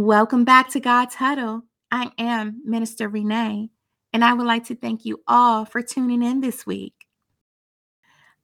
[0.00, 1.64] Welcome back to God's Huddle.
[1.90, 3.68] I am Minister Renee,
[4.14, 6.94] and I would like to thank you all for tuning in this week.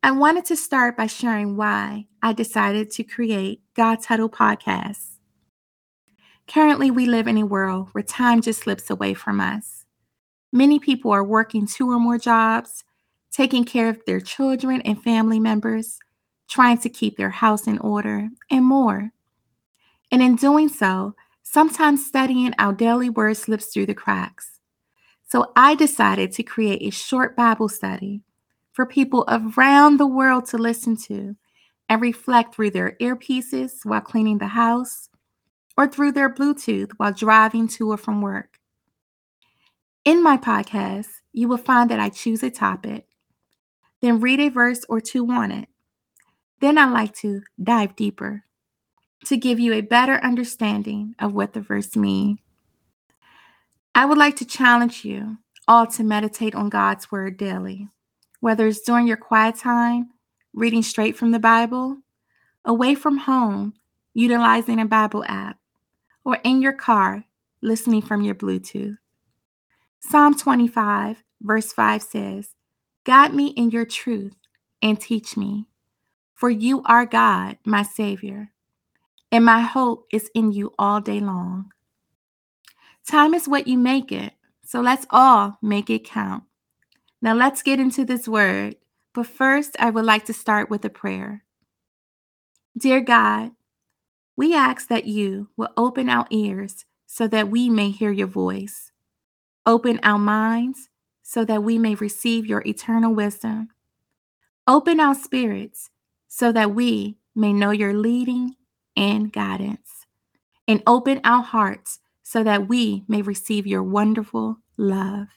[0.02, 5.16] I wanted to start by sharing why I decided to create God's Huddle podcast.
[6.46, 9.86] Currently, we live in a world where time just slips away from us.
[10.52, 12.84] Many people are working two or more jobs,
[13.32, 15.98] taking care of their children and family members,
[16.50, 19.12] trying to keep their house in order, and more.
[20.12, 21.14] And in doing so,
[21.48, 24.58] sometimes studying our daily word slips through the cracks.
[25.28, 28.22] So I decided to create a short Bible study
[28.72, 31.36] for people around the world to listen to
[31.88, 35.08] and reflect through their earpieces while cleaning the house
[35.76, 38.58] or through their Bluetooth while driving to or from work.
[40.04, 43.06] In my podcast, you will find that I choose a topic,
[44.02, 45.68] then read a verse or two on it.
[46.60, 48.45] Then I like to dive deeper
[49.24, 52.38] to give you a better understanding of what the verse means.
[53.94, 57.88] I would like to challenge you all to meditate on God's word daily,
[58.40, 60.10] whether it's during your quiet time,
[60.52, 61.98] reading straight from the Bible,
[62.64, 63.74] away from home,
[64.14, 65.58] utilizing a Bible app,
[66.24, 67.24] or in your car,
[67.62, 68.98] listening from your Bluetooth.
[70.00, 72.50] Psalm 25, verse 5 says,
[73.04, 74.36] Guide me in your truth
[74.82, 75.66] and teach me,
[76.34, 78.50] for you are God, my Savior
[79.36, 81.70] and my hope is in you all day long.
[83.06, 84.32] Time is what you make it,
[84.64, 86.44] so let's all make it count.
[87.20, 88.76] Now let's get into this word,
[89.12, 91.44] but first I would like to start with a prayer.
[92.78, 93.50] Dear God,
[94.38, 98.90] we ask that you will open our ears so that we may hear your voice.
[99.66, 100.88] Open our minds
[101.22, 103.68] so that we may receive your eternal wisdom.
[104.66, 105.90] Open our spirits
[106.26, 108.56] so that we may know your leading
[108.96, 110.06] and guidance,
[110.66, 115.28] and open our hearts so that we may receive your wonderful love.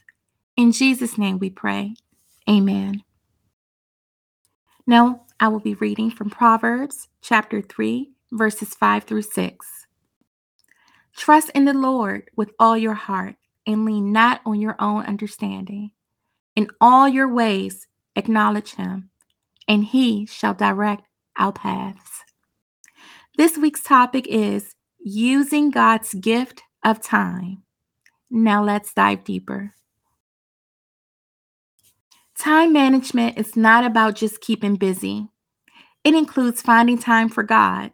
[0.57, 1.95] In Jesus' name we pray.
[2.49, 3.03] Amen.
[4.87, 9.67] Now, I will be reading from Proverbs chapter 3, verses 5 through 6.
[11.15, 13.35] Trust in the Lord with all your heart
[13.67, 15.91] and lean not on your own understanding.
[16.55, 19.11] In all your ways, acknowledge him,
[19.67, 21.03] and he shall direct
[21.37, 22.23] our paths.
[23.39, 27.63] This week's topic is using God's gift of time.
[28.29, 29.75] Now let's dive deeper.
[32.37, 35.29] Time management is not about just keeping busy,
[36.03, 37.91] it includes finding time for God.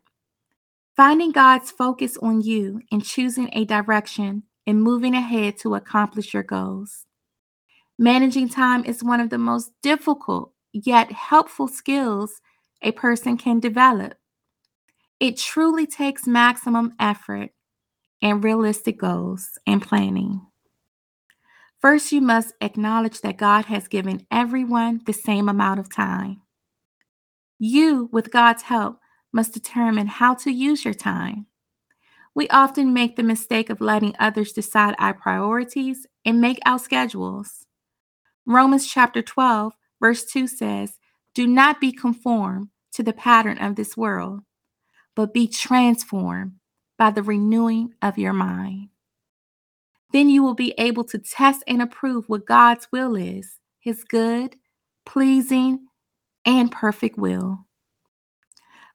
[0.97, 6.41] Finding God's focus on you and choosing a direction and moving ahead to accomplish your
[6.41, 7.05] goals.
[7.99, 12.41] Managing time is one of the most difficult yet helpful skills
[12.81, 14.15] a person can develop.
[15.19, 17.51] It truly takes maximum effort
[18.21, 20.41] and realistic goals and planning.
[21.79, 26.41] First, you must acknowledge that God has given everyone the same amount of time.
[27.59, 28.99] You, with God's help,
[29.31, 31.45] must determine how to use your time.
[32.33, 37.65] We often make the mistake of letting others decide our priorities and make our schedules.
[38.45, 40.99] Romans chapter 12, verse 2 says,
[41.33, 44.41] Do not be conformed to the pattern of this world,
[45.15, 46.53] but be transformed
[46.97, 48.89] by the renewing of your mind.
[50.11, 54.55] Then you will be able to test and approve what God's will is his good,
[55.05, 55.85] pleasing,
[56.43, 57.65] and perfect will.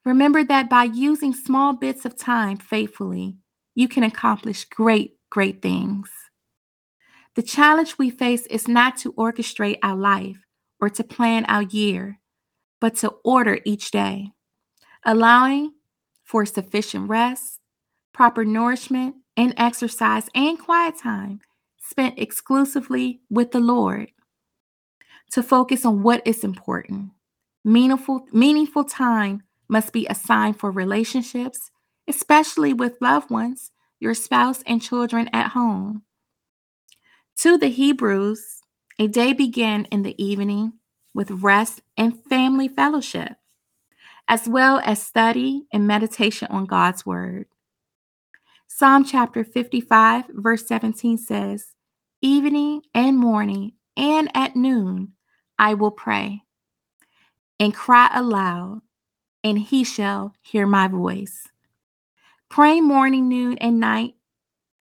[0.03, 3.37] Remember that by using small bits of time faithfully,
[3.75, 6.09] you can accomplish great, great things.
[7.35, 10.43] The challenge we face is not to orchestrate our life
[10.81, 12.19] or to plan our year,
[12.81, 14.31] but to order each day,
[15.05, 15.71] allowing
[16.31, 17.59] for sufficient rest,
[18.13, 21.41] proper nourishment, and exercise and quiet time
[21.77, 24.11] spent exclusively with the Lord.
[25.31, 27.11] To focus on what is important.
[27.65, 31.69] Meaningful, meaningful time must be assigned for relationships,
[32.07, 36.03] especially with loved ones, your spouse, and children at home.
[37.39, 38.61] To the Hebrews,
[38.97, 40.73] a day began in the evening
[41.13, 43.33] with rest and family fellowship
[44.27, 47.45] as well as study and meditation on God's word.
[48.67, 51.75] Psalm chapter 55, verse 17 says,
[52.21, 55.13] Evening and morning and at noon
[55.59, 56.43] I will pray
[57.59, 58.81] and cry aloud,
[59.43, 61.47] and he shall hear my voice.
[62.49, 64.15] Praying morning, noon, and night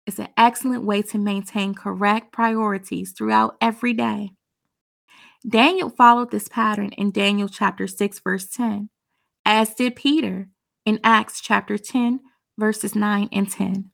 [0.06, 4.32] is an excellent way to maintain correct priorities throughout every day.
[5.48, 8.90] Daniel followed this pattern in Daniel chapter 6, verse 10
[9.48, 10.46] as did Peter
[10.84, 12.20] in Acts chapter 10,
[12.58, 13.90] verses 9 and 10.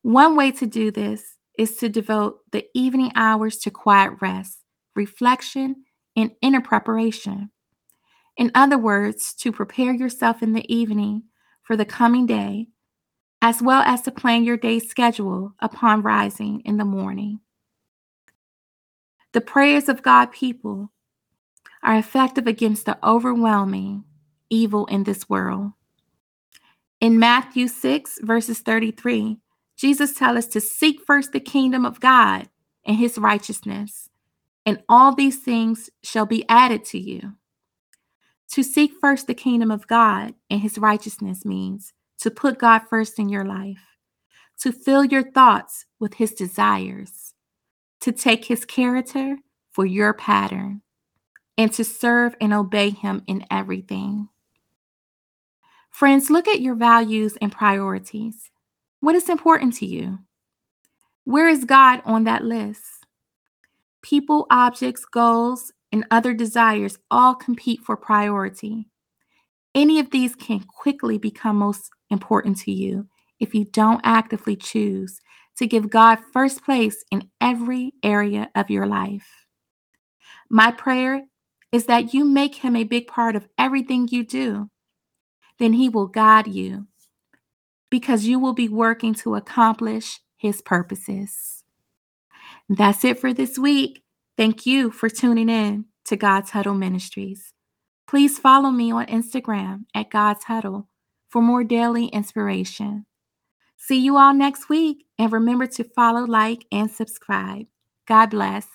[0.00, 4.64] One way to do this is to devote the evening hours to quiet rest,
[4.94, 5.84] reflection,
[6.16, 7.50] and inner preparation.
[8.38, 11.24] In other words, to prepare yourself in the evening
[11.62, 12.68] for the coming day,
[13.42, 17.40] as well as to plan your day's schedule upon rising in the morning.
[19.32, 20.92] The prayers of God people
[21.82, 24.04] are effective against the overwhelming
[24.50, 25.72] evil in this world.
[27.00, 29.38] In Matthew 6, verses 33,
[29.76, 32.48] Jesus tells us to seek first the kingdom of God
[32.84, 34.08] and his righteousness,
[34.64, 37.34] and all these things shall be added to you.
[38.52, 43.18] To seek first the kingdom of God and his righteousness means to put God first
[43.18, 43.98] in your life,
[44.60, 47.34] to fill your thoughts with his desires,
[48.00, 49.36] to take his character
[49.70, 50.80] for your pattern,
[51.58, 54.28] and to serve and obey him in everything.
[55.96, 58.50] Friends, look at your values and priorities.
[59.00, 60.18] What is important to you?
[61.24, 62.82] Where is God on that list?
[64.02, 68.90] People, objects, goals, and other desires all compete for priority.
[69.74, 73.08] Any of these can quickly become most important to you
[73.40, 75.18] if you don't actively choose
[75.56, 79.46] to give God first place in every area of your life.
[80.50, 81.22] My prayer
[81.72, 84.68] is that you make Him a big part of everything you do.
[85.58, 86.86] Then He will guide you
[87.90, 91.64] because you will be working to accomplish His purposes.
[92.68, 94.02] That's it for this week.
[94.36, 97.52] Thank you for tuning in to God's Huddle Ministries.
[98.06, 100.88] Please follow me on Instagram at God's Huddle
[101.28, 103.06] for more daily inspiration.
[103.76, 107.66] See you all next week, and remember to follow, like, and subscribe.
[108.06, 108.66] God bless.